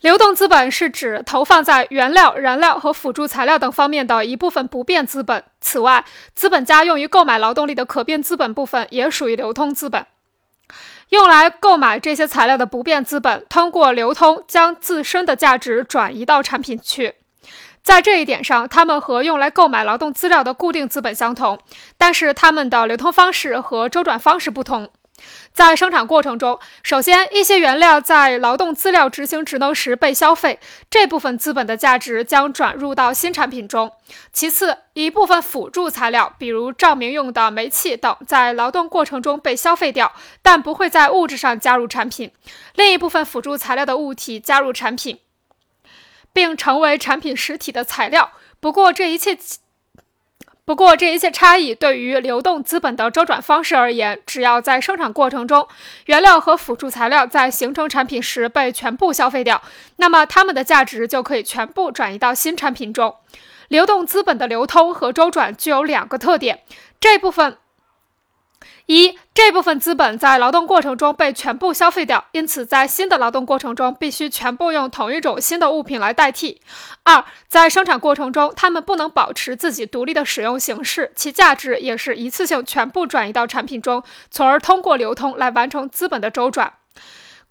[0.00, 5.44] 流动资本是指投放在原料、燃料和辅助材料等方面的一部分不变资本。
[5.60, 10.06] 此外，资本家用于购买劳动力的可变资本部分也属于流通资本。
[11.10, 17.16] 用来购买这些材料的不变资本，通过流通将自身的价值转移到产品去。
[17.82, 21.58] 在这一点上，它们和用来购买劳动资料的固定资本相同，
[21.98, 24.88] 但是它们的流通方式和周转方式不同。
[25.52, 30.58] 在生产过程中，首先一些原料在劳动资料执行职能时被消费，
[30.88, 33.92] 这部分资本的价值将转入到新产品中。
[34.32, 40.12] 其次，一部分辅助材料，比如照明用的煤气等，在劳动过程中被消费掉，
[40.42, 42.30] 但不会在物质上加入产品。
[42.74, 45.18] 另一部分辅助材料的物体加入产品，
[46.32, 48.32] 并成为产品实体的材料。
[48.60, 49.36] 不过，这一切。
[50.70, 55.66] 不过，这一切差异对于流动资本的周转方式而言，只要在生产过程中，
[56.06, 59.60] 原料和辅助材料在形成产品时被全部消费掉，
[59.96, 63.16] 那么它们的价值就可以全部转移到新产品中。
[63.66, 66.60] 流动资本的流通和周转具有两个特点，
[67.00, 67.56] 这部分。
[68.90, 76.60] 一这部分资本在劳动过程中被全部消费掉，因此在新的劳动过程中必须全部用同一种新的物品来代替。
[77.04, 86.72] 二在生产过程中，它们不能保持自己独立的使用形式，其价值也是一次性全部转移到产品中，从而通过流通来完成资本的周转。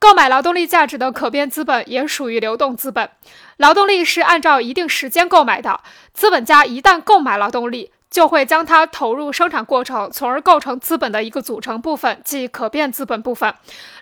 [0.00, 3.08] 购买劳动力价值的可变资本也属于流动资本，
[3.58, 5.78] 劳动力是按照一定时间购买的，
[6.12, 7.92] 资本家一旦购买劳动力。
[8.10, 13.54] 就会将它投入生产过程，从而构成资本的一个组成部分，即可变资本部分。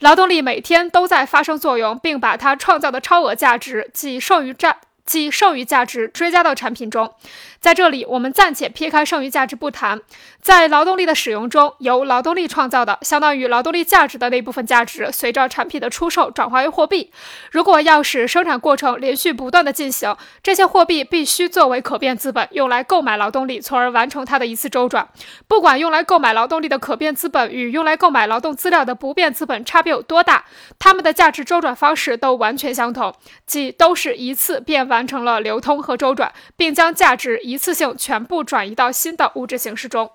[0.00, 4.76] 劳动力每天都在发生作用，并把它创造的超额价值，即剩余价。
[5.04, 7.14] 即剩余价值追加到产品中，
[7.60, 10.00] 在这里我们暂且撇开剩余价值不谈。
[10.40, 17.10] 在劳动力的使用中，由劳动力创造的相当于劳动力价值的那部分价值，随着产品的出售转化为货币。
[17.50, 25.08] 如果要使生产过程连续不断的进行，这些货币必须作为可变资本，用来购买劳动力，从而完成它的一次周转。
[25.46, 30.44] 不管用来购买劳动力的可变资本与用来购买劳动资料的不变资本差别有多大，
[30.78, 33.14] 它们的价值周转方式都完全相同，
[33.46, 34.93] 即都是一次变完。
[34.94, 40.08] 完成了流通和周转，并将价值一次性全部转移到新的物质形式中。